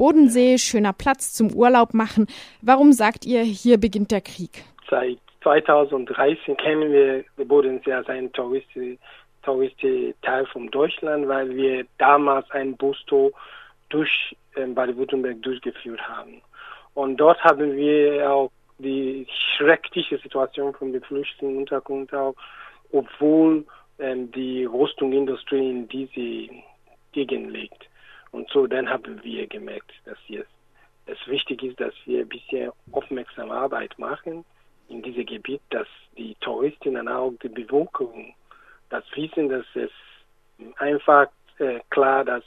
Bodensee, 0.00 0.56
schöner 0.56 0.94
Platz 0.94 1.34
zum 1.34 1.52
Urlaub 1.52 1.92
machen. 1.92 2.26
Warum 2.62 2.92
sagt 2.92 3.26
ihr, 3.26 3.42
hier 3.42 3.76
beginnt 3.76 4.10
der 4.10 4.22
Krieg? 4.22 4.64
Seit 4.88 5.18
2013 5.42 6.56
kennen 6.56 6.90
wir 6.90 7.22
den 7.36 7.46
Bodensee 7.46 7.92
als 7.92 8.08
einen 8.08 8.32
touristische, 8.32 8.96
touristische 9.42 10.14
Teil 10.22 10.46
von 10.46 10.70
Deutschland, 10.70 11.28
weil 11.28 11.54
wir 11.54 11.84
damals 11.98 12.50
ein 12.52 12.78
Busto 12.78 13.32
durch 13.90 14.34
äh, 14.54 14.64
Baden-Württemberg 14.64 15.42
durchgeführt 15.42 16.00
haben. 16.08 16.40
Und 16.94 17.18
dort 17.18 17.44
haben 17.44 17.76
wir 17.76 18.32
auch 18.32 18.50
die 18.78 19.26
schreckliche 19.58 20.16
Situation 20.16 20.72
von 20.72 20.94
den 20.94 21.02
Flüchtlingsunterkunft 21.02 22.14
auch, 22.14 22.34
obwohl 22.90 23.66
ähm, 23.98 24.32
die 24.32 24.64
Rüstungsindustrie 24.64 25.70
in 25.72 25.88
diese 25.90 26.54
Gegend 27.12 27.50
liegt. 27.50 27.89
Und 28.32 28.48
so 28.50 28.66
dann 28.66 28.88
haben 28.88 29.22
wir 29.22 29.46
gemerkt, 29.46 29.92
dass 30.04 30.18
jetzt 30.28 30.50
es 31.06 31.18
wichtig 31.26 31.62
ist, 31.62 31.80
dass 31.80 31.94
wir 32.04 32.20
ein 32.20 32.28
bisschen 32.28 32.70
aufmerksame 32.92 33.52
Arbeit 33.52 33.98
machen 33.98 34.44
in 34.88 35.02
diesem 35.02 35.26
Gebiet, 35.26 35.60
dass 35.70 35.88
die 36.16 36.34
Touristinnen 36.40 37.08
auch 37.08 37.32
die 37.42 37.48
Bevölkerung 37.48 38.34
das 38.90 39.04
wissen, 39.14 39.48
dass 39.48 39.64
es 39.74 39.90
einfach 40.76 41.28
äh, 41.58 41.80
klar, 41.90 42.24
dass 42.24 42.44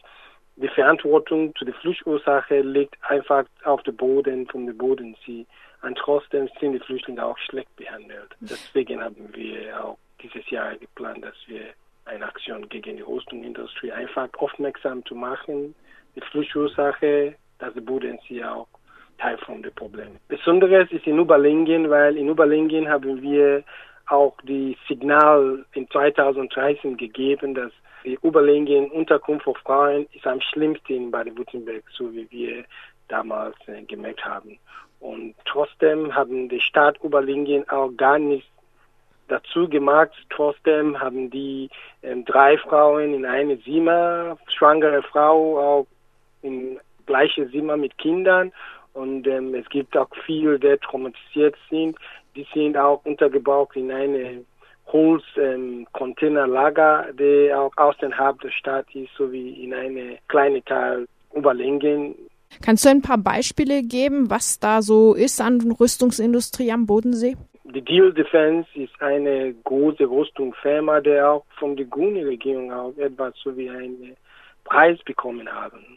die 0.56 0.68
Verantwortung 0.68 1.56
zu 1.56 1.66
der 1.66 1.74
Fluchtursache 1.76 2.62
liegt 2.62 2.96
einfach 3.04 3.46
auf 3.64 3.82
dem 3.84 3.96
Boden 3.96 4.48
der 4.54 4.74
Bodensee. 4.74 5.46
Und 5.82 5.98
trotzdem 5.98 6.50
sind 6.60 6.74
die 6.74 6.80
Flüchtlinge 6.80 7.26
auch 7.26 7.38
schlecht 7.38 7.76
behandelt. 7.76 8.36
Deswegen 8.40 9.04
haben 9.04 9.34
wir 9.34 9.84
auch 9.84 9.98
dieses 10.22 10.48
Jahr 10.50 10.76
geplant, 10.78 11.26
dass 11.26 11.36
wir 11.48 11.74
eine 12.06 12.26
Aktion 12.26 12.68
gegen 12.70 12.98
die 12.98 13.04
Rüstungsindustrie 13.04 13.92
einfach 13.92 14.30
aufmerksam 14.38 15.06
zu 15.06 15.16
machen. 15.16 15.76
Die 16.16 16.22
Fluchtursache, 16.22 17.36
dass 17.60 17.74
die 17.74 17.82
Bodensee 17.82 18.44
auch 18.44 18.68
Teil 19.18 19.38
von 19.38 19.62
dem 19.64 19.74
Problem. 19.74 20.18
Besonderes 20.28 20.92
ist 20.92 21.08
in 21.08 21.20
Oberlingen, 21.20 21.90
weil 21.90 22.18
in 22.18 22.30
Oberlingen 22.30 22.90
haben 22.90 23.22
wir 23.22 23.64
auch 24.08 24.36
die 24.42 24.78
Signal 24.88 25.66
in 25.74 25.90
2013 25.90 26.98
gegeben, 26.98 27.56
dass 27.56 27.72
die 28.04 28.18
Oberlingen 28.20 28.92
Unterkunft 28.92 29.46
für 29.46 29.56
Frauen 29.56 30.08
ist 30.14 30.28
am 30.28 30.42
schlimmsten 30.42 30.94
in 30.94 31.12
Baden-Württemberg, 31.12 31.84
so 31.92 32.12
wie 32.14 32.30
wir 32.30 32.66
damals 33.08 33.56
äh, 33.68 33.82
gemerkt 33.84 34.26
haben. 34.26 34.60
Und 35.00 35.36
trotzdem 35.46 36.14
haben 36.14 36.50
die 36.50 36.60
Stadt 36.60 37.02
Oberlingen 37.02 37.68
auch 37.70 37.92
gar 37.96 38.20
nichts 38.20 38.48
dazu 39.34 39.68
gemacht. 39.68 40.12
Trotzdem 40.30 40.98
haben 41.00 41.30
die 41.30 41.70
ähm, 42.04 42.24
drei 42.26 42.58
Frauen 42.58 43.14
in 43.14 43.26
eine 43.26 43.62
Zimmer, 43.62 44.38
schwangere 44.48 45.04
Frau 45.04 45.60
auch 45.60 45.88
in 46.42 46.80
gleiche 47.06 47.50
Zimmer 47.52 47.78
mit 47.78 47.98
Kindern. 47.98 48.52
Und 48.94 49.28
ähm, 49.28 49.54
es 49.56 49.68
gibt 49.70 49.98
auch 49.98 50.10
viele, 50.26 50.60
die 50.60 50.78
traumatisiert 50.78 51.56
sind. 51.70 51.98
Die 52.36 52.48
sind 52.54 52.78
auch 52.78 53.02
untergebaut 53.06 53.76
in 53.76 53.92
eine 53.92 54.44
Holz-Containerlager, 54.88 57.10
ähm, 57.10 57.18
der 57.18 57.60
auch 57.60 57.76
außerhalb 57.78 58.40
der 58.42 58.52
Stadt 58.52 58.86
ist, 58.94 59.10
sowie 59.18 59.64
in 59.64 59.74
eine 59.74 60.20
kleine 60.28 60.64
Teil 60.64 61.08
Oberlingen. 61.32 62.14
Kannst 62.62 62.86
du 62.86 62.90
ein 62.90 63.02
paar 63.02 63.18
Beispiele 63.18 63.82
geben, 63.82 64.30
was 64.30 64.60
da 64.60 64.84
so 64.84 65.16
ist 65.16 65.42
an 65.42 65.72
Rüstungsindustrie 65.72 66.72
am 66.72 66.86
Bodensee? 66.86 67.36
Die 67.66 67.82
Deal 67.82 68.14
Defense 68.14 68.68
ist 68.76 69.02
eine 69.02 69.54
große 69.64 70.04
Rüstungsfirma, 70.04 71.00
der 71.00 71.32
auch 71.32 71.46
von 71.58 71.78
der 71.78 71.86
Grünen-Regierung 71.86 72.72
auch 72.74 72.96
etwas 72.98 73.34
so 73.42 73.56
wie 73.56 73.70
eine 73.70 74.16
Preis 74.64 75.00
bekommen 75.06 75.52
haben. 75.52 75.94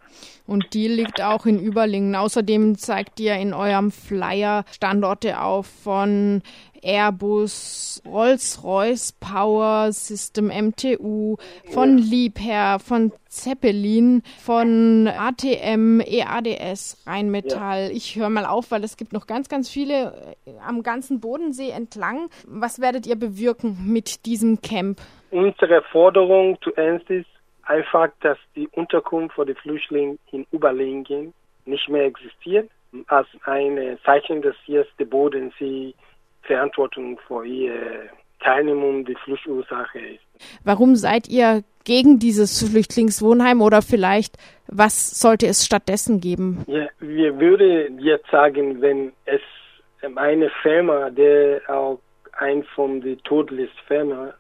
Und 0.47 0.75
die 0.75 0.89
liegt 0.89 1.23
auch 1.23 1.47
in 1.47 1.59
Überlingen. 1.59 2.15
Außerdem 2.15 2.77
zeigt 2.79 3.19
ihr 3.21 3.35
in 3.35 3.53
eurem 3.53 3.91
Flyer 3.91 4.65
Standorte 4.71 5.41
auf 5.41 5.67
von 5.67 6.43
Airbus, 6.83 8.01
Rolls-Royce, 8.07 9.13
Power 9.19 9.91
System, 9.91 10.47
MTU, 10.47 11.37
von 11.73 11.99
Liebherr, 11.99 12.79
von 12.79 13.13
Zeppelin, 13.29 14.23
von 14.39 15.09
ATM, 15.09 16.01
EADS, 16.01 17.05
Rheinmetall. 17.07 17.89
Ja. 17.89 17.91
Ich 17.91 18.17
höre 18.17 18.31
mal 18.31 18.47
auf, 18.47 18.71
weil 18.71 18.85
es 18.85 18.97
gibt 18.97 19.13
noch 19.13 19.27
ganz, 19.27 19.49
ganz 19.49 19.69
viele 19.69 20.37
äh, 20.47 20.53
am 20.65 20.85
ganzen 20.85 21.21
Bodensee 21.21 21.71
entlang. 21.71 22.29
Was 22.47 22.81
werdet 22.81 23.07
ihr 23.07 23.17
bewirken 23.17 23.79
mit 23.87 24.25
diesem 24.27 24.61
Camp? 24.61 25.01
Unsere 25.33 25.83
Forderung 25.91 26.57
zuerst 26.63 27.11
ist, 27.11 27.27
einfach, 27.67 28.09
dass 28.21 28.39
die 28.55 28.69
Unterkunft 28.69 29.35
für 29.35 29.47
die 29.47 29.55
Flüchtlinge 29.55 30.19
in 30.33 30.47
Überlingen 30.53 31.35
nicht 31.65 31.89
mehr 31.89 32.05
existiert, 32.05 32.71
als 33.09 33.29
ein 33.45 33.99
Zeichen, 34.05 34.43
dass 34.43 34.55
jetzt 34.67 34.93
der 34.99 35.05
Bodensee 35.07 35.95
Verantwortung 36.43 37.19
für 37.27 37.45
ihre 37.45 38.09
Teilnehmung 38.41 39.05
die 39.05 39.17
Fluchtursache 39.17 39.99
ist. 39.99 40.21
Warum 40.65 40.95
seid 40.97 41.29
ihr 41.29 41.65
gegen 41.85 42.19
dieses 42.19 42.63
Flüchtlingswohnheim 42.69 43.61
oder 43.61 43.83
vielleicht 43.83 44.37
was 44.69 45.21
sollte 45.21 45.47
es 45.47 45.65
stattdessen 45.65 46.21
geben? 46.21 46.65
Ja, 46.67 46.89
wir 47.01 47.39
würden 47.39 47.99
jetzt 48.01 48.31
sagen, 48.31 48.81
wenn 48.81 49.13
es 49.25 49.41
eine 50.17 50.51
Firma, 50.63 51.11
der 51.11 51.63
auch 51.69 51.99
ein 52.33 52.65
von 52.75 53.01
den 53.01 53.19
Todlistfirmen 53.23 54.33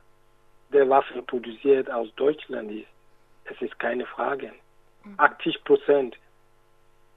der 0.72 0.88
Waffen 0.88 1.24
produziert 1.26 1.90
aus 1.90 2.08
Deutschland 2.16 2.70
ist, 2.72 2.86
es 3.50 3.60
ist 3.62 3.78
keine 3.78 4.06
Frage. 4.06 4.52
80 5.18 5.64
Prozent 5.64 6.16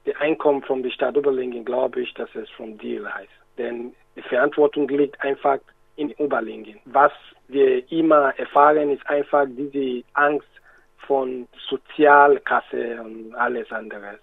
der 0.06 0.20
Einkommen 0.20 0.62
von 0.62 0.82
der 0.82 0.90
Stadt 0.90 1.16
Oberlingen 1.16 1.64
glaube 1.64 2.00
ich, 2.00 2.14
dass 2.14 2.34
es 2.34 2.48
vom 2.50 2.78
Deal 2.78 3.12
heißt. 3.12 3.30
Denn 3.58 3.94
die 4.16 4.22
Verantwortung 4.22 4.88
liegt 4.88 5.20
einfach 5.22 5.58
in 5.96 6.12
Oberlingen. 6.14 6.78
Was 6.86 7.12
wir 7.48 7.90
immer 7.92 8.32
erfahren, 8.38 8.90
ist 8.90 9.06
einfach 9.08 9.46
diese 9.50 10.04
Angst 10.14 10.48
von 11.06 11.48
Sozialkasse 11.68 13.00
und 13.02 13.34
alles 13.34 13.70
andere. 13.72 14.18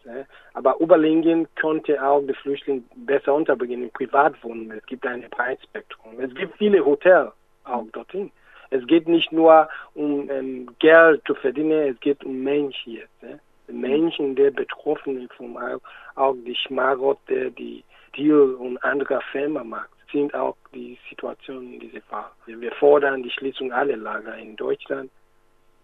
Aber 0.53 0.79
Oberlingen 0.79 1.47
könnte 1.55 2.01
auch 2.01 2.21
die 2.21 2.33
Flüchtlinge 2.33 2.83
besser 2.95 3.33
unterbringen 3.33 3.83
in 3.83 3.91
Privatwohnungen. 3.91 4.77
Es 4.77 4.85
gibt 4.85 5.05
ein 5.05 5.29
breites 5.29 5.63
Spektrum. 5.65 6.19
Es 6.19 6.33
gibt 6.33 6.57
viele 6.57 6.83
Hotels 6.83 7.31
auch 7.65 7.85
dorthin. 7.91 8.31
Es 8.69 8.85
geht 8.87 9.07
nicht 9.07 9.31
nur 9.31 9.69
um 9.93 10.29
ähm, 10.29 10.69
Geld 10.79 11.21
zu 11.25 11.35
verdienen, 11.35 11.93
es 11.93 11.99
geht 11.99 12.23
um 12.23 12.43
Menschen 12.43 12.93
jetzt. 12.93 13.23
Ne? 13.23 13.39
Menschen, 13.67 14.35
die 14.35 14.49
betroffen 14.49 15.17
sind, 15.17 15.33
vom, 15.33 15.57
auch 16.15 16.35
die 16.45 16.55
Schmarotte, 16.55 17.51
die 17.51 17.83
Deal 18.15 18.55
und 18.55 18.77
andere 18.83 19.19
Firmen 19.31 19.69
macht, 19.69 19.89
sind 20.11 20.33
auch 20.33 20.55
die 20.73 20.97
Situation 21.09 21.73
in 21.73 21.79
diesem 21.79 22.01
Fall. 22.03 22.31
Wir 22.45 22.71
fordern 22.73 23.23
die 23.23 23.31
Schließung 23.31 23.71
aller 23.71 23.97
Lager 23.97 24.37
in 24.37 24.55
Deutschland. 24.55 25.11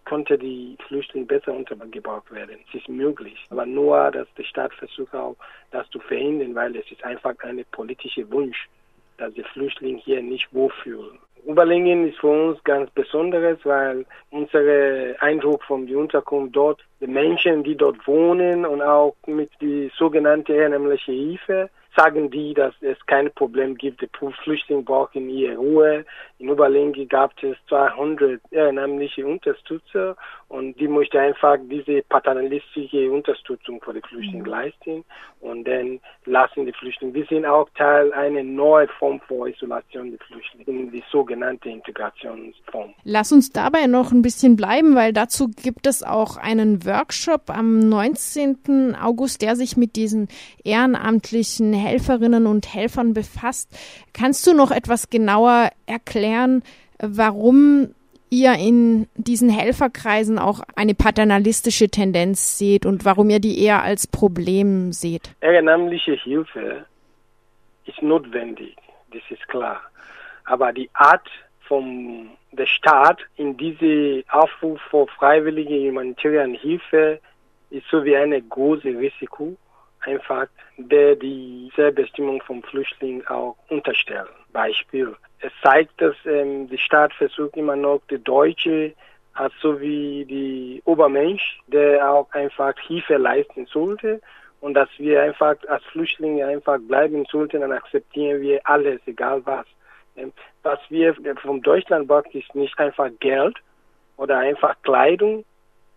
Konnte 0.06 0.36
die 0.36 0.76
Flüchtlinge 0.86 1.26
besser 1.26 1.54
untergebracht 1.54 2.30
werden. 2.30 2.56
Es 2.68 2.74
ist 2.74 2.88
möglich. 2.88 3.38
Aber 3.50 3.64
nur, 3.64 4.10
dass 4.10 4.26
der 4.36 4.44
Staat 4.44 4.74
versucht 4.74 5.14
auch, 5.14 5.36
das 5.70 5.88
zu 5.90 5.98
verhindern, 5.98 6.54
weil 6.54 6.76
es 6.76 6.90
ist 6.90 7.02
einfach 7.04 7.34
ein 7.40 7.64
politischer 7.72 8.30
Wunsch, 8.30 8.68
dass 9.16 9.32
die 9.32 9.44
Flüchtlinge 9.44 9.98
hier 9.98 10.22
nicht 10.22 10.52
wohlfühlen. 10.52 11.18
Oberlingen 11.46 12.08
ist 12.08 12.18
für 12.18 12.28
uns 12.28 12.64
ganz 12.64 12.90
Besonderes, 12.90 13.58
weil 13.64 14.06
unser 14.30 14.60
Eindruck 15.20 15.62
von 15.64 15.86
der 15.86 15.98
Unterkunft 15.98 16.56
dort, 16.56 16.80
die 17.00 17.06
Menschen, 17.06 17.62
die 17.62 17.76
dort 17.76 18.06
wohnen 18.06 18.64
und 18.64 18.80
auch 18.82 19.14
mit 19.26 19.50
die 19.60 19.90
sogenannte 19.96 20.54
ehrenamtliche 20.54 21.12
Hilfe, 21.12 21.70
sagen 21.96 22.30
die, 22.30 22.54
dass 22.54 22.74
es 22.80 22.96
kein 23.06 23.30
Problem 23.32 23.76
gibt. 23.76 24.00
Die 24.00 24.08
Flüchtlinge 24.42 24.82
brauchen 24.82 25.28
ihre 25.28 25.56
Ruhe. 25.56 26.04
In 26.44 26.50
Oberlengi 26.50 27.06
gab 27.06 27.32
es 27.42 27.56
200 27.70 28.38
ehrenamtliche 28.50 29.26
Unterstützer 29.26 30.14
und 30.48 30.78
die 30.78 30.88
möchten 30.88 31.16
einfach 31.16 31.56
diese 31.70 32.02
paternalistische 32.02 33.10
Unterstützung 33.10 33.80
für 33.80 33.94
die 33.94 34.02
Flüchtlinge 34.02 34.42
mhm. 34.42 34.50
leisten 34.50 35.04
und 35.40 35.64
dann 35.64 36.00
lassen 36.26 36.66
die 36.66 36.72
Flüchtlinge. 36.72 37.14
Wir 37.14 37.24
sind 37.24 37.46
auch 37.46 37.66
Teil 37.78 38.12
einer 38.12 38.42
neuen 38.42 38.90
Form 38.98 39.22
von 39.26 39.48
Isolation 39.48 40.10
der 40.10 40.20
Flüchtlinge, 40.20 40.90
die 40.90 41.02
sogenannte 41.10 41.70
Integrationsform. 41.70 42.92
Lass 43.04 43.32
uns 43.32 43.50
dabei 43.50 43.86
noch 43.86 44.12
ein 44.12 44.20
bisschen 44.20 44.56
bleiben, 44.56 44.94
weil 44.94 45.14
dazu 45.14 45.48
gibt 45.48 45.86
es 45.86 46.02
auch 46.02 46.36
einen 46.36 46.84
Workshop 46.84 47.48
am 47.48 47.78
19. 47.78 48.96
August, 49.00 49.40
der 49.40 49.56
sich 49.56 49.78
mit 49.78 49.96
diesen 49.96 50.28
ehrenamtlichen 50.62 51.72
Helferinnen 51.72 52.46
und 52.46 52.74
Helfern 52.74 53.14
befasst. 53.14 53.70
Kannst 54.12 54.46
du 54.46 54.52
noch 54.52 54.70
etwas 54.70 55.08
genauer 55.08 55.70
erklären, 55.86 56.33
warum 56.98 57.94
ihr 58.30 58.54
in 58.54 59.06
diesen 59.14 59.48
Helferkreisen 59.48 60.38
auch 60.38 60.60
eine 60.76 60.94
paternalistische 60.94 61.88
Tendenz 61.88 62.58
seht 62.58 62.84
und 62.86 63.04
warum 63.04 63.30
ihr 63.30 63.40
die 63.40 63.62
eher 63.62 63.82
als 63.82 64.06
Problem 64.06 64.92
seht? 64.92 65.34
Ehrenamtliche 65.40 66.14
Hilfe 66.14 66.86
ist 67.86 68.02
notwendig, 68.02 68.76
das 69.12 69.22
ist 69.30 69.46
klar. 69.48 69.80
Aber 70.44 70.72
die 70.72 70.90
Art 70.94 71.28
vom 71.60 72.30
der 72.52 72.66
Staat 72.66 73.20
in 73.36 73.56
diese 73.56 74.22
Aufruf 74.30 74.80
für 74.90 75.06
freiwillige 75.06 75.88
humanitäre 75.88 76.46
Hilfe 76.52 77.20
ist 77.70 77.86
so 77.90 78.04
wie 78.04 78.16
ein 78.16 78.48
großes 78.48 78.96
Risiko 78.96 79.56
einfach, 80.00 80.46
der 80.76 81.16
die 81.16 81.70
Selbstbestimmung 81.74 82.42
von 82.42 82.62
Flüchtlingen 82.62 83.26
auch 83.26 83.56
unterstellen. 83.68 84.28
Beispiel. 84.52 85.16
Es 85.44 85.52
zeigt, 85.62 86.00
dass 86.00 86.16
ähm, 86.24 86.70
die 86.70 86.78
Staat 86.78 87.12
versucht 87.12 87.54
immer 87.58 87.76
noch 87.76 88.00
die 88.08 88.22
Deutsche 88.22 88.94
als 89.34 89.52
so 89.60 89.78
wie 89.78 90.24
die 90.24 90.80
Obermensch, 90.86 91.60
der 91.66 92.10
auch 92.10 92.32
einfach 92.32 92.72
Hilfe 92.86 93.16
leisten 93.16 93.66
sollte 93.66 94.22
und 94.62 94.72
dass 94.72 94.88
wir 94.96 95.22
einfach 95.22 95.56
als 95.68 95.84
Flüchtlinge 95.92 96.46
einfach 96.46 96.78
bleiben 96.88 97.26
sollten, 97.30 97.60
dann 97.60 97.72
akzeptieren 97.72 98.40
wir 98.40 98.58
alles, 98.64 99.02
egal 99.04 99.42
was. 99.44 99.66
Ähm, 100.16 100.32
was 100.62 100.78
wir 100.88 101.14
von 101.42 101.60
Deutschland 101.60 102.08
brauchen, 102.08 102.30
ist 102.32 102.54
nicht 102.54 102.78
einfach 102.78 103.10
Geld 103.20 103.58
oder 104.16 104.38
einfach 104.38 104.74
Kleidung, 104.82 105.44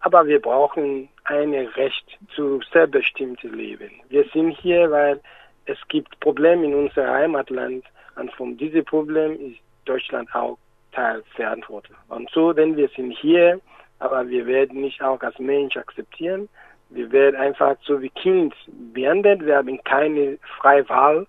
aber 0.01 0.27
wir 0.27 0.41
brauchen 0.41 1.07
ein 1.23 1.53
Recht 1.53 2.17
zu 2.35 2.59
selbstbestimmten 2.73 3.53
Leben. 3.53 3.91
Wir 4.09 4.25
sind 4.33 4.51
hier, 4.57 4.91
weil 4.91 5.21
es 5.67 5.77
gibt 5.88 6.19
Probleme 6.19 6.65
in 6.65 6.75
unserem 6.75 7.11
Heimatland 7.11 7.85
und 8.17 8.31
von 8.33 8.57
diesem 8.57 8.83
Problem 8.85 9.33
ist 9.33 9.59
Deutschland 9.85 10.33
auch 10.33 10.57
Teil 10.91 11.23
verantwortlich. 11.35 11.97
Und 12.09 12.29
so, 12.31 12.53
denn 12.53 12.75
wir 12.75 12.89
sind 12.89 13.11
hier, 13.11 13.59
aber 13.99 14.27
wir 14.27 14.45
werden 14.45 14.81
nicht 14.81 15.01
auch 15.01 15.21
als 15.21 15.37
Mensch 15.39 15.77
akzeptieren. 15.77 16.49
Wir 16.89 17.11
werden 17.11 17.35
einfach 17.35 17.75
so 17.83 18.01
wie 18.01 18.09
Kind 18.09 18.53
behandelt. 18.93 19.45
Wir 19.45 19.57
haben 19.57 19.83
keine 19.83 20.37
freie 20.59 20.87
Wahl. 20.89 21.27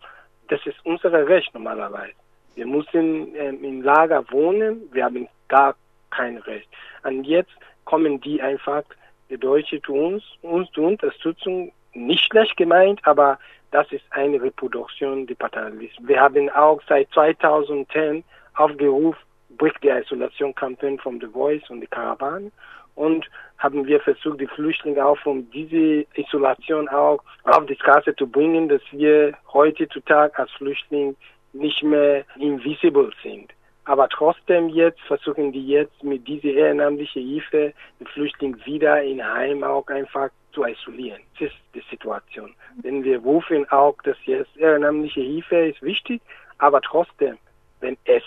Das 0.49 0.65
ist 0.67 0.77
unser 0.85 1.13
Recht 1.13 1.53
normalerweise. 1.53 2.13
Wir 2.55 2.67
müssen 2.67 3.35
ähm, 3.37 3.63
im 3.63 3.83
Lager 3.83 4.25
wohnen. 4.31 4.83
Wir 4.93 5.05
haben 5.05 5.29
gar 5.49 5.75
kein 6.11 6.39
Recht. 6.39 6.69
Und 7.03 7.25
jetzt 7.25 7.53
kommen 7.85 8.21
die 8.21 8.41
einfach, 8.41 8.85
die 9.31 9.39
Deutsche 9.39 9.81
zu 9.83 9.95
uns, 9.95 10.25
uns 10.43 10.71
zur 10.73 10.89
Unterstützung, 10.89 11.73
nicht 11.95 12.25
schlecht 12.25 12.57
gemeint, 12.57 13.01
aber 13.05 13.39
das 13.71 13.91
ist 13.93 14.05
eine 14.11 14.41
Reproduktion 14.41 15.27
des 15.27 15.37
Paternalismus. 15.37 16.09
Wir 16.09 16.21
haben 16.21 16.49
auch 16.51 16.81
seit 16.89 17.11
2010 17.13 18.25
aufgerufen, 18.55 19.21
Break 19.51 19.75
the 19.83 19.89
Isolation 19.89 20.55
Campaign 20.55 20.99
von 20.99 21.21
The 21.21 21.27
Voice 21.27 21.69
und 21.69 21.81
die 21.81 21.87
Karawan 21.87 22.53
und 22.95 23.27
haben 23.59 23.87
wir 23.87 24.01
versucht, 24.01 24.41
die 24.41 24.47
Flüchtlinge 24.47 25.05
auch 25.05 25.19
von 25.19 25.51
dieser 25.51 26.05
Isolation 26.17 26.89
auch 26.89 27.23
auf 27.45 27.67
die 27.67 27.75
Straße 27.75 28.15
zu 28.17 28.27
bringen, 28.27 28.69
dass 28.69 28.83
wir 28.93 29.35
heutzutage 29.53 30.39
als 30.39 30.51
Flüchtling 30.53 31.17
nicht 31.53 31.83
mehr 31.83 32.25
invisible 32.39 33.11
sind. 33.23 33.53
Aber 33.85 34.09
trotzdem 34.09 34.69
jetzt 34.69 35.01
versuchen 35.03 35.51
die 35.53 35.67
jetzt 35.67 36.03
mit 36.05 36.29
dieser 36.29 36.51
ehrenamtlichen 36.51 37.27
Hilfe 37.27 37.73
die 37.99 38.05
Flüchtlinge 38.05 38.59
wieder 38.67 39.03
in 39.03 39.25
Heim 39.25 39.65
auch 39.65 39.87
einfach 39.89 40.29
zu 40.59 40.65
isolieren. 40.65 41.23
Das 41.39 41.51
ist 41.51 41.57
die 41.75 41.83
Situation. 41.91 42.55
Denn 42.83 43.05
wir 43.05 43.19
rufen 43.19 43.69
auch, 43.71 43.97
dass 44.03 44.17
jetzt 44.25 44.57
ehrenamtliche 44.57 45.21
Hilfe 45.21 45.69
ist 45.69 45.83
wichtig, 45.83 46.21
aber 46.59 46.81
trotzdem, 46.81 47.39
wenn 47.81 47.97
es 48.05 48.25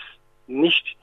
nicht 0.48 0.96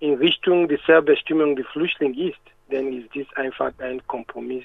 in 0.00 0.14
Richtung 0.14 0.68
der 0.68 0.78
Selbstbestimmung 0.86 1.56
der 1.56 1.64
Flüchtlinge 1.66 2.30
ist, 2.30 2.40
dann 2.70 2.92
ist 2.92 3.14
dies 3.14 3.26
einfach 3.34 3.72
ein 3.78 4.04
Kompromiss 4.06 4.64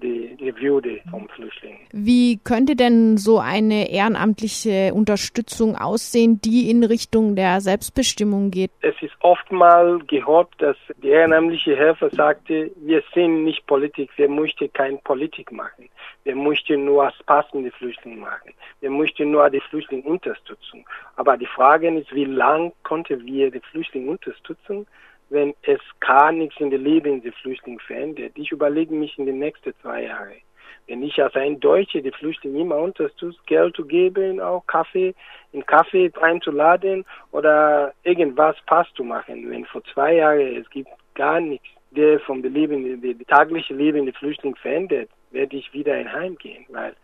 die, 0.00 0.36
die 0.36 0.56
Würde 0.56 1.00
vom 1.10 1.28
Flüchtling. 1.28 1.78
Wie 1.92 2.38
könnte 2.38 2.76
denn 2.76 3.16
so 3.16 3.38
eine 3.38 3.90
ehrenamtliche 3.90 4.92
Unterstützung 4.94 5.76
aussehen, 5.76 6.40
die 6.40 6.70
in 6.70 6.84
Richtung 6.84 7.36
der 7.36 7.60
Selbstbestimmung 7.60 8.50
geht? 8.50 8.70
Es 8.80 8.94
ist 9.00 9.14
oftmals 9.20 10.06
gehört, 10.06 10.48
dass 10.58 10.76
die 11.02 11.08
ehrenamtliche 11.08 11.76
Helfer 11.76 12.10
sagte, 12.10 12.70
wir 12.76 13.02
sind 13.14 13.44
nicht 13.44 13.66
Politik, 13.66 14.10
wir 14.16 14.28
möchten 14.28 14.72
keine 14.72 14.98
Politik 14.98 15.52
machen. 15.52 15.88
Wir 16.24 16.36
möchten 16.36 16.84
nur 16.84 17.10
Spaß 17.10 17.46
mit 17.54 17.64
den 17.64 17.72
Flüchtlingen 17.72 18.20
machen. 18.20 18.52
Wir 18.80 18.90
möchten 18.90 19.30
nur 19.30 19.48
die 19.50 19.60
Flüchtlinge 19.60 20.02
unterstützen. 20.02 20.84
Aber 21.16 21.36
die 21.36 21.46
Frage 21.46 21.88
ist, 21.96 22.14
wie 22.14 22.26
lange 22.26 22.72
konnten 22.82 23.24
wir 23.24 23.50
die 23.50 23.60
Flüchtlinge 23.60 24.10
unterstützen? 24.10 24.86
Wenn 25.30 25.54
es 25.62 25.80
gar 26.00 26.32
nichts 26.32 26.60
in 26.60 26.70
der 26.70 26.78
Leben 26.78 27.22
der 27.22 27.32
Flüchtlinge 27.32 27.80
verändert. 27.80 28.32
Ich 28.34 28.52
überlege 28.52 28.94
mich 28.94 29.16
in 29.18 29.26
den 29.26 29.38
nächsten 29.38 29.72
zwei 29.80 30.04
Jahren. 30.04 30.42
Wenn 30.86 31.02
ich 31.04 31.22
als 31.22 31.36
ein 31.36 31.60
Deutscher 31.60 32.00
die 32.00 32.10
Flüchtlinge 32.10 32.60
immer 32.60 32.76
unterstütze, 32.76 33.38
Geld 33.46 33.76
zu 33.76 33.84
geben, 33.84 34.40
auch 34.40 34.66
Kaffee, 34.66 35.14
in 35.52 35.64
Kaffee 35.64 36.10
einzuladen 36.20 37.04
oder 37.30 37.94
irgendwas 38.02 38.56
Pass 38.66 38.88
zu 38.94 39.04
machen. 39.04 39.48
Wenn 39.48 39.64
vor 39.66 39.84
zwei 39.94 40.16
Jahren 40.16 40.56
es 40.56 40.68
gibt 40.70 40.90
gar 41.14 41.40
nichts, 41.40 41.68
der 41.92 42.18
vom 42.20 42.42
Leben, 42.42 43.00
der 43.00 43.26
tagliche 43.26 43.74
Leben 43.74 44.04
der 44.04 44.14
Flüchtlinge 44.14 44.56
verändert, 44.56 45.10
werde 45.30 45.56
ich 45.56 45.72
wieder 45.72 45.96
in 45.96 46.12
Heim 46.12 46.36
gehen, 46.36 46.64
weil 46.70 46.94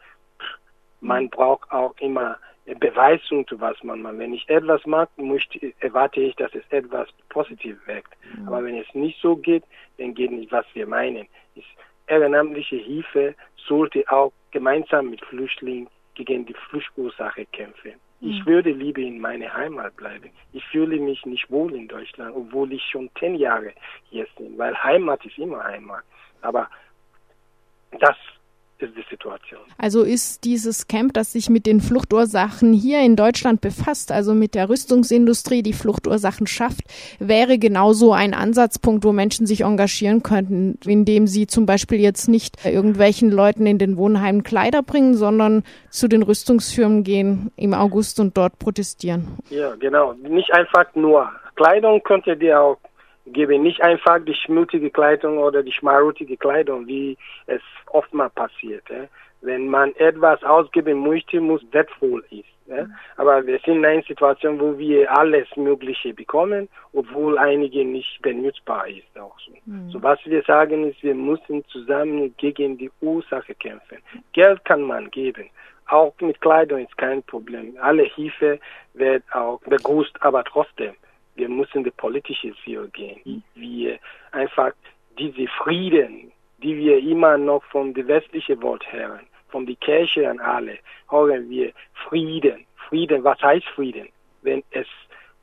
man 1.00 1.28
braucht 1.28 1.70
auch 1.70 1.94
immer 2.00 2.38
Beweisung 2.74 3.46
zu 3.46 3.60
was 3.60 3.80
man 3.82 4.02
macht. 4.02 4.18
Wenn 4.18 4.34
ich 4.34 4.48
etwas 4.48 4.84
mag, 4.86 5.08
möchte, 5.16 5.72
erwarte 5.80 6.20
ich, 6.20 6.34
dass 6.36 6.52
es 6.54 6.64
etwas 6.70 7.08
positiv 7.28 7.76
wirkt. 7.86 8.12
Mhm. 8.36 8.48
Aber 8.48 8.64
wenn 8.64 8.76
es 8.76 8.92
nicht 8.94 9.20
so 9.20 9.36
geht, 9.36 9.64
dann 9.98 10.14
geht 10.14 10.32
nicht, 10.32 10.50
was 10.50 10.66
wir 10.74 10.86
meinen. 10.86 11.28
Ist 11.54 11.66
ehrenamtliche 12.08 12.76
Hilfe 12.76 13.34
sollte 13.56 14.04
auch 14.10 14.32
gemeinsam 14.50 15.10
mit 15.10 15.24
Flüchtlingen 15.24 15.88
gegen 16.14 16.46
die 16.46 16.54
Fluchtursache 16.68 17.46
kämpfen. 17.46 17.94
Mhm. 18.20 18.30
Ich 18.30 18.46
würde 18.46 18.70
lieber 18.70 19.00
in 19.00 19.20
meiner 19.20 19.52
Heimat 19.52 19.96
bleiben. 19.96 20.30
Ich 20.52 20.64
fühle 20.66 20.98
mich 20.98 21.24
nicht 21.26 21.50
wohl 21.50 21.74
in 21.74 21.88
Deutschland, 21.88 22.34
obwohl 22.34 22.72
ich 22.72 22.82
schon 22.90 23.10
zehn 23.18 23.36
Jahre 23.36 23.72
hier 24.10 24.26
bin, 24.36 24.56
weil 24.58 24.74
Heimat 24.82 25.24
ist 25.24 25.38
immer 25.38 25.62
Heimat. 25.62 26.02
Aber 26.42 26.68
das 28.00 28.16
ist 28.82 28.96
die 28.96 29.04
Situation. 29.10 29.60
Also 29.78 30.02
ist 30.02 30.44
dieses 30.44 30.88
Camp, 30.88 31.14
das 31.14 31.32
sich 31.32 31.48
mit 31.48 31.66
den 31.66 31.80
Fluchtursachen 31.80 32.72
hier 32.72 33.00
in 33.00 33.16
Deutschland 33.16 33.60
befasst, 33.60 34.12
also 34.12 34.34
mit 34.34 34.54
der 34.54 34.68
Rüstungsindustrie, 34.68 35.62
die 35.62 35.72
Fluchtursachen 35.72 36.46
schafft, 36.46 36.82
wäre 37.18 37.58
genauso 37.58 38.12
ein 38.12 38.34
Ansatzpunkt, 38.34 39.04
wo 39.04 39.12
Menschen 39.12 39.46
sich 39.46 39.62
engagieren 39.62 40.22
könnten, 40.22 40.78
indem 40.84 41.26
sie 41.26 41.46
zum 41.46 41.66
Beispiel 41.66 42.00
jetzt 42.00 42.28
nicht 42.28 42.64
irgendwelchen 42.64 43.30
Leuten 43.30 43.66
in 43.66 43.78
den 43.78 43.96
Wohnheimen 43.96 44.42
Kleider 44.42 44.82
bringen, 44.82 45.14
sondern 45.14 45.64
zu 45.90 46.08
den 46.08 46.22
Rüstungsfirmen 46.22 47.04
gehen 47.04 47.50
im 47.56 47.74
August 47.74 48.20
und 48.20 48.36
dort 48.36 48.58
protestieren. 48.58 49.38
Ja, 49.50 49.74
genau. 49.76 50.12
Nicht 50.14 50.52
einfach 50.52 50.86
nur. 50.94 51.30
Kleidung 51.56 52.02
könnte 52.02 52.36
dir 52.36 52.60
auch 52.60 52.78
gebe 53.26 53.58
nicht 53.58 53.80
einfach 53.82 54.18
die 54.24 54.34
schmutzige 54.34 54.90
Kleidung 54.90 55.38
oder 55.38 55.62
die 55.62 55.72
schmarutige 55.72 56.36
Kleidung, 56.36 56.86
wie 56.86 57.16
es 57.46 57.62
oftmals 57.86 58.32
passiert. 58.34 58.84
Ja. 58.88 59.06
Wenn 59.42 59.68
man 59.68 59.94
etwas 59.96 60.42
ausgeben 60.42 61.06
möchte, 61.06 61.40
muss 61.40 61.62
wertvoll 61.72 62.24
ist. 62.30 62.48
Ja. 62.66 62.86
Aber 63.16 63.46
wir 63.46 63.58
sind 63.60 63.76
in 63.76 63.84
einer 63.84 64.02
Situation, 64.02 64.58
wo 64.58 64.76
wir 64.76 65.10
alles 65.16 65.46
Mögliche 65.56 66.12
bekommen, 66.12 66.68
obwohl 66.92 67.38
einige 67.38 67.84
nicht 67.84 68.20
benutzbar 68.22 68.88
ist. 68.88 69.18
Auch 69.18 69.38
so. 69.38 69.52
Mhm. 69.66 69.90
so 69.90 70.02
was 70.02 70.18
wir 70.24 70.42
sagen 70.42 70.88
ist, 70.88 71.02
wir 71.02 71.14
müssen 71.14 71.64
zusammen 71.66 72.34
gegen 72.38 72.76
die 72.78 72.90
Ursache 73.00 73.54
kämpfen. 73.54 73.98
Geld 74.32 74.64
kann 74.64 74.82
man 74.82 75.10
geben. 75.10 75.48
Auch 75.88 76.12
mit 76.20 76.40
Kleidung 76.40 76.80
ist 76.80 76.98
kein 76.98 77.22
Problem. 77.22 77.76
Alle 77.80 78.02
Hilfe 78.02 78.58
wird 78.94 79.22
auch 79.32 79.60
begrüßt, 79.60 80.20
aber 80.20 80.42
trotzdem 80.42 80.94
wir 81.36 81.48
müssen 81.48 81.84
die 81.84 81.90
politische 81.90 82.52
Ziel 82.64 82.88
gehen. 82.92 83.42
Wir 83.54 83.98
einfach 84.32 84.72
diese 85.18 85.46
Frieden, 85.48 86.32
die 86.62 86.76
wir 86.76 86.98
immer 86.98 87.38
noch 87.38 87.62
von 87.64 87.94
der 87.94 88.08
westlichen 88.08 88.62
Welt 88.62 88.84
hören, 88.90 89.26
von 89.48 89.66
der 89.66 89.76
Kirche 89.76 90.28
an 90.28 90.40
alle, 90.40 90.78
hören 91.10 91.48
wir 91.48 91.72
Frieden. 92.08 92.66
Frieden, 92.88 93.22
was 93.24 93.40
heißt 93.40 93.66
Frieden? 93.68 94.08
Wenn 94.42 94.62
es 94.70 94.86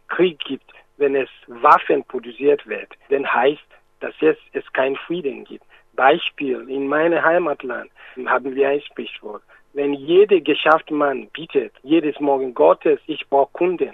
Krieg 0.08 0.40
gibt, 0.40 0.72
wenn 0.98 1.16
es 1.16 1.30
Waffen 1.48 2.04
produziert 2.06 2.66
wird, 2.68 2.90
dann 3.10 3.32
heißt, 3.32 3.68
dass 4.00 4.14
jetzt 4.20 4.42
es 4.54 4.64
keinen 4.74 4.96
Frieden 4.96 5.44
gibt. 5.46 5.66
Beispiel, 5.94 6.68
in 6.70 6.88
meinem 6.88 7.24
Heimatland 7.24 7.92
haben 8.26 8.56
wir 8.56 8.70
ein 8.70 8.82
Sprichwort. 8.82 9.44
Wenn 9.74 9.94
jeder 9.94 10.40
Geschäftsmann 10.40 11.30
bietet, 11.34 11.74
jedes 11.84 12.20
Morgen 12.20 12.54
Gottes, 12.54 13.00
ich 13.08 13.28
brauche 13.30 13.52
Kunden, 13.54 13.94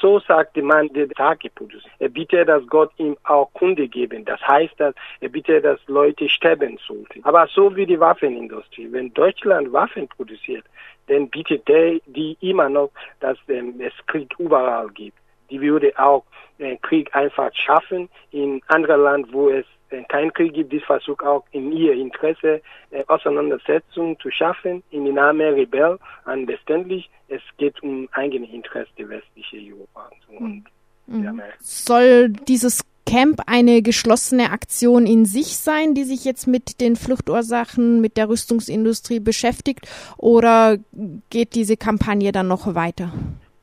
so 0.00 0.18
sagt 0.20 0.56
der 0.56 0.64
Mann, 0.64 0.88
der 0.92 1.08
Tage 1.10 1.50
produziert. 1.50 1.92
Er 1.98 2.08
bittet, 2.08 2.48
dass 2.48 2.66
Gott 2.66 2.90
ihm 2.96 3.16
auch 3.24 3.52
Kunde 3.52 3.86
geben. 3.88 4.24
Das 4.24 4.40
heißt, 4.40 4.78
dass 4.78 4.94
er 5.20 5.28
bittet, 5.28 5.64
dass 5.64 5.78
Leute 5.86 6.28
sterben 6.28 6.78
sollten. 6.86 7.24
Aber 7.24 7.46
so 7.48 7.74
wie 7.76 7.86
die 7.86 8.00
Waffenindustrie. 8.00 8.88
Wenn 8.90 9.12
Deutschland 9.14 9.72
Waffen 9.72 10.08
produziert, 10.08 10.64
dann 11.08 11.28
bietet 11.28 11.66
der 11.68 11.98
die 12.06 12.36
immer 12.40 12.68
noch, 12.68 12.90
dass 13.20 13.36
ähm, 13.48 13.74
es 13.80 13.92
Krieg 14.06 14.32
überall 14.38 14.88
gibt. 14.90 15.16
Die 15.50 15.60
würde 15.60 15.92
auch 15.98 16.24
äh, 16.58 16.76
Krieg 16.76 17.14
einfach 17.14 17.50
schaffen 17.54 18.08
in 18.30 18.62
anderen 18.68 19.02
Land, 19.02 19.32
wo 19.32 19.50
es 19.50 19.66
wenn 19.90 20.06
kein 20.08 20.32
Krieg 20.32 20.54
gibt, 20.54 20.72
die 20.72 20.80
versucht 20.80 21.22
auch 21.22 21.44
in 21.52 21.72
ihr 21.72 21.92
Interesse 21.92 22.62
äh, 22.90 23.04
Auseinandersetzungen 23.08 24.18
zu 24.20 24.30
schaffen 24.30 24.82
in 24.90 25.04
den 25.04 25.14
Namen 25.14 25.54
Rebell. 25.54 25.98
Letztendlich, 26.26 27.10
es 27.28 27.42
geht 27.58 27.82
um 27.82 28.08
eigene 28.12 28.50
Interesse 28.52 28.90
der 28.98 29.08
westlichen 29.08 29.72
Europa. 29.72 30.10
Und, 30.38 30.64
mhm. 31.06 31.40
Soll 31.58 32.30
dieses 32.30 32.84
Camp 33.06 33.40
eine 33.46 33.82
geschlossene 33.82 34.52
Aktion 34.52 35.06
in 35.06 35.24
sich 35.24 35.56
sein, 35.56 35.94
die 35.94 36.04
sich 36.04 36.24
jetzt 36.24 36.46
mit 36.46 36.80
den 36.80 36.94
Fluchtursachen, 36.94 38.00
mit 38.00 38.16
der 38.16 38.28
Rüstungsindustrie 38.28 39.18
beschäftigt, 39.18 39.88
oder 40.16 40.76
geht 41.30 41.54
diese 41.54 41.76
Kampagne 41.76 42.30
dann 42.30 42.46
noch 42.46 42.74
weiter? 42.74 43.12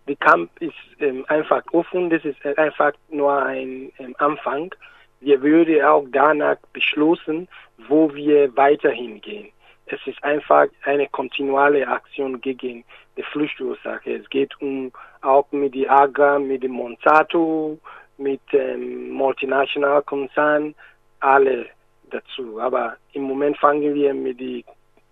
Die 0.09 0.15
Camp 0.15 0.49
ist 0.59 0.73
ähm, 0.99 1.25
einfach 1.27 1.63
offen, 1.71 2.09
das 2.09 2.23
ist 2.25 2.43
einfach 2.57 2.93
nur 3.09 3.41
ein 3.43 3.91
ähm, 3.99 4.15
Anfang. 4.17 4.73
Wir 5.19 5.41
würden 5.41 5.81
auch 5.83 6.05
danach 6.11 6.57
beschlossen, 6.73 7.47
wo 7.87 8.13
wir 8.13 8.55
weiterhin 8.55 9.19
gehen. 9.21 9.49
Es 9.87 9.99
ist 10.05 10.21
einfach 10.23 10.67
eine 10.83 11.07
kontinuale 11.07 11.87
Aktion 11.87 12.39
gegen 12.41 12.83
die 13.15 13.23
Fluchtursache. 13.23 14.15
Es 14.15 14.29
geht 14.29 14.59
um 14.61 14.91
auch 15.21 15.49
mit 15.51 15.73
die 15.73 15.89
Agra, 15.89 16.37
mit 16.37 16.63
dem 16.63 16.73
Monsanto, 16.73 17.79
mit 18.17 18.41
dem 18.51 19.11
Multinational 19.11 20.03
Konzern, 20.03 20.75
alle 21.21 21.67
dazu. 22.11 22.59
Aber 22.59 22.97
im 23.13 23.23
Moment 23.23 23.57
fangen 23.57 23.93
wir 23.93 24.13
mit 24.13 24.39
dem 24.39 24.63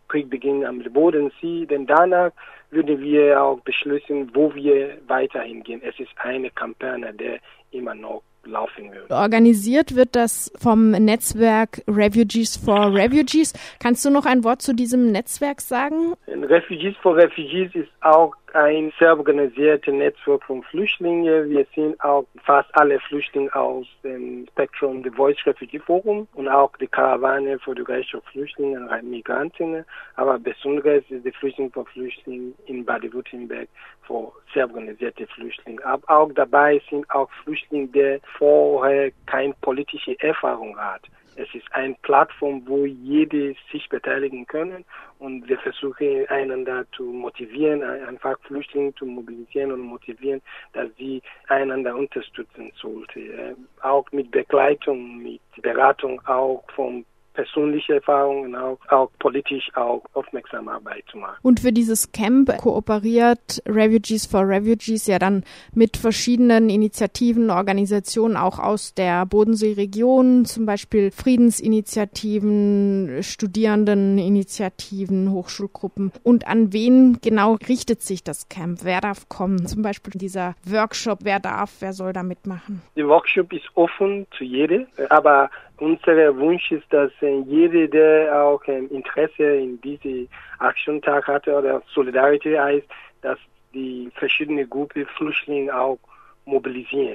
Kriegbeginn 0.07 0.65
am 0.65 0.83
Bodensee, 0.83 1.65
denn 1.65 1.87
danach 1.87 2.31
würden 2.69 2.99
wir 2.99 3.41
auch 3.41 3.59
beschließen, 3.61 4.31
wo 4.35 4.53
wir 4.53 4.97
weiterhin 5.07 5.63
gehen. 5.63 5.81
Es 5.83 5.99
ist 5.99 6.11
eine 6.17 6.49
Kampagne, 6.51 7.13
der 7.13 7.39
immer 7.71 7.95
noch 7.95 8.21
laufen 8.45 8.91
wird. 8.91 9.11
Organisiert 9.11 9.95
wird 9.95 10.15
das 10.15 10.51
vom 10.57 10.91
Netzwerk 10.91 11.81
Refugees 11.87 12.57
for 12.57 12.93
Refugees. 12.93 13.53
Kannst 13.79 14.05
du 14.05 14.09
noch 14.09 14.25
ein 14.25 14.43
Wort 14.43 14.61
zu 14.61 14.73
diesem 14.73 15.11
Netzwerk 15.11 15.61
sagen? 15.61 16.13
Refugees 16.27 16.95
for 17.01 17.15
Refugees 17.15 17.73
ist 17.75 17.89
auch 18.01 18.33
ein 18.55 18.93
sehr 18.97 19.17
organisiertes 19.17 19.93
Netzwerk 19.93 20.43
von 20.43 20.63
Flüchtlingen. 20.63 21.49
Wir 21.49 21.65
sind 21.75 22.01
auch 22.01 22.25
fast 22.45 22.69
alle 22.73 22.99
Flüchtlinge 23.01 23.53
aus 23.53 23.85
dem 24.01 24.47
Spektrum 24.47 25.03
The 25.03 25.09
Voice 25.09 25.45
Refugee 25.45 25.79
Forum 25.79 26.25
und 26.35 26.47
auch 26.47 26.71
die 26.77 26.87
Karawane 26.87 27.59
für 27.59 27.75
die 27.75 27.81
Rechte 27.81 28.21
Flüchtlinge 28.31 28.79
und 28.79 29.09
Migranten. 29.09 29.83
Aber 30.15 30.39
besonders 30.39 31.03
ist 31.09 31.25
die 31.25 31.31
Flüchtling 31.31 31.69
für 31.71 31.83
Flüchtlinge 31.85 32.53
in 32.67 32.85
Baden-Württemberg 32.85 33.67
für 34.07 34.31
sehr 34.53 34.69
organisierte 34.69 35.27
Flüchtlinge. 35.27 35.85
Aber 35.85 36.09
auch 36.09 36.31
dabei 36.33 36.81
sind 36.89 37.09
auch 37.11 37.29
Flüchtlinge, 37.43 37.87
die 37.87 38.19
vorher 38.37 39.11
keine 39.25 39.53
politische 39.61 40.17
Erfahrung 40.21 40.77
hat. 40.79 41.01
Es 41.35 41.53
ist 41.53 41.65
eine 41.71 41.95
Plattform, 42.01 42.63
wo 42.65 42.85
jede 42.85 43.55
sich 43.71 43.89
beteiligen 43.89 44.47
können 44.47 44.85
und 45.19 45.47
wir 45.49 45.57
versuchen 45.59 46.25
einander 46.29 46.85
zu 46.93 47.03
motivieren, 47.03 47.83
einfach 47.83 48.39
Flüchtlinge 48.41 48.93
zu 48.95 49.05
mobilisieren 49.05 49.71
und 49.71 49.81
motivieren, 49.81 50.41
dass 50.73 50.89
sie 50.97 51.21
einander 51.47 51.95
unterstützen 51.95 52.71
sollte. 52.75 53.55
Auch 53.81 54.09
mit 54.11 54.31
Begleitung, 54.31 55.17
mit 55.21 55.41
Beratung 55.61 56.21
auch 56.25 56.63
vom 56.73 57.05
persönliche 57.35 57.95
Erfahrungen, 57.95 58.55
auch, 58.55 58.79
auch 58.89 59.09
politisch 59.19 59.69
auch 59.75 60.03
aufmerksam 60.13 60.69
Arbeit 60.69 61.03
zu 61.11 61.17
machen. 61.17 61.35
Und 61.41 61.59
für 61.59 61.71
dieses 61.71 62.11
Camp 62.11 62.55
kooperiert 62.57 63.61
Refugees 63.67 64.25
for 64.25 64.47
Refugees 64.47 65.05
ja 65.07 65.19
dann 65.19 65.43
mit 65.73 65.97
verschiedenen 65.97 66.69
Initiativen, 66.69 67.51
Organisationen 67.51 68.37
auch 68.37 68.59
aus 68.59 68.93
der 68.93 69.25
Bodenseeregion, 69.25 70.45
zum 70.45 70.65
Beispiel 70.65 71.11
Friedensinitiativen, 71.11 73.19
Studierendeninitiativen, 73.21 75.31
Hochschulgruppen. 75.31 76.13
Und 76.23 76.47
an 76.47 76.71
wen 76.73 77.19
genau 77.21 77.57
richtet 77.67 78.01
sich 78.01 78.23
das 78.23 78.47
Camp? 78.49 78.79
Wer 78.83 79.01
darf 79.01 79.27
kommen? 79.29 79.65
Zum 79.67 79.81
Beispiel 79.81 80.13
dieser 80.15 80.55
Workshop, 80.65 81.19
wer 81.23 81.39
darf, 81.39 81.81
wer 81.81 81.93
soll 81.93 82.13
da 82.13 82.21
mitmachen? 82.23 82.81
Der 82.95 83.07
Workshop 83.07 83.51
ist 83.51 83.65
offen 83.75 84.25
zu 84.37 84.45
jedem, 84.45 84.87
aber 85.09 85.49
unser 85.77 86.37
Wunsch 86.37 86.71
ist, 86.71 86.85
dass 86.91 87.11
äh, 87.21 87.39
jeder, 87.41 87.87
der 87.87 88.43
auch 88.43 88.61
ähm, 88.67 88.89
Interesse 88.91 89.43
in 89.43 89.79
diese 89.81 90.27
Aktionstag 90.59 91.27
hatte 91.27 91.55
oder 91.55 91.81
Solidarität 91.93 92.57
heißt, 92.57 92.87
dass 93.21 93.39
die 93.73 94.09
verschiedenen 94.15 94.69
Gruppen 94.69 95.05
Flüchtlinge 95.17 95.75
auch 95.77 95.99
mobilisieren. 96.45 97.13